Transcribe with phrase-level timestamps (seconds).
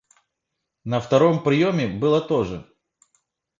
[0.83, 2.65] На втором приеме было то же.